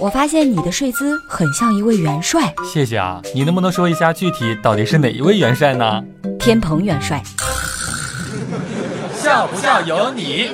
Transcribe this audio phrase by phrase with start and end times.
[0.00, 2.54] 我发现你的睡姿很像一位元帅。
[2.72, 6.02] 谢谢啊，你能不能说一下具体到底是哪一位元帅呢？
[6.38, 7.20] 天蓬元帅。
[9.16, 10.50] 笑不笑由你。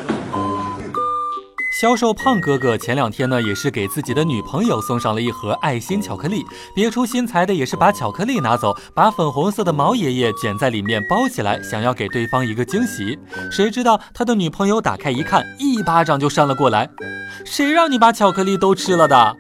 [1.81, 13.19] 销售胖哥哥前两天呢，也是给自己的女朋友送上了一盒爱心巧克力，别出心裁的也是把巧克力拿走，把粉红色的毛爷爷卷在里面包起来，想要给对方一个惊喜。
[13.51, 16.89] 谁知道他的女朋友打开一看，一巴掌就扇了过来。
[17.45, 19.37] 谁让你把巧克力都吃了的？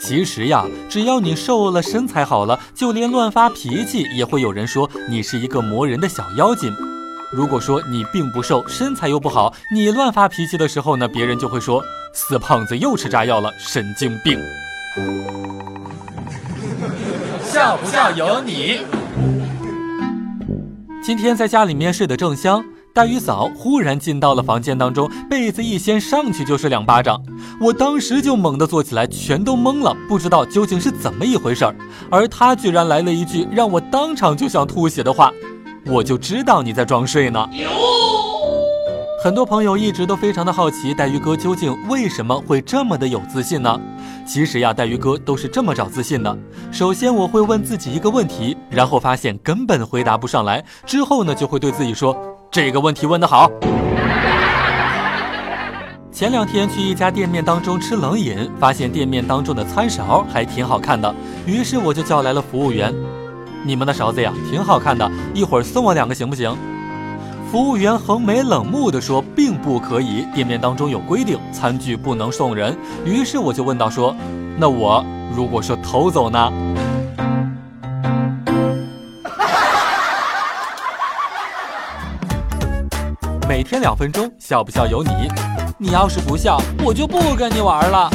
[0.00, 6.72] 其实呀，只要你瘦了，身材好了，就连乱发脾气也会有人说你是一个磨人的小妖精。
[7.32, 14.38] 如果说你并不瘦，身材又不好，你乱发脾气的时候呢，别人就会说死胖子又吃炸药了，神经病。
[17.44, 18.80] 笑不笑由你。
[21.02, 27.22] 今天在家里面睡得正香，大鱼嫂忽然进到了房间当中，被子一掀，上去就是两巴掌。
[27.60, 31.76] 我当时就猛地坐起来，全都懵了，不知道究竟是怎么一回事儿。
[32.10, 35.32] 而他居然来了一句让我当场就想吐血的话。
[35.86, 37.48] 我就知道你在装睡呢。
[39.22, 43.78] 很多朋友一直都非常的好奇，带鱼哥究竟为什么会这么的有自信呢？
[44.26, 46.34] 其实呀，带鱼哥都是这么找自信的。
[46.72, 52.16] 首先我会问自己一个问题，然后发现根本回答不上来，之后呢就会对自己说
[52.50, 53.50] 这个问题问得好。
[56.10, 61.14] 前两天去一家店面当中吃冷饮，发现店面当中的餐勺还挺好看的，
[61.46, 62.94] 于是我就叫来了服务员。
[63.64, 66.56] 你们的勺子呀，挺好看的，一会儿送我两个行不行？
[67.50, 72.76] 服务员横眉冷目的说，并不可以，店面当中有规定，餐具不能送人。
[73.04, 74.14] 于是我就问到说，
[74.56, 75.04] 那我
[75.34, 76.52] 如果说偷走呢？
[83.48, 85.10] 每天两分钟，笑不笑由你。
[85.76, 88.08] 你要是不笑，我就不跟你玩了。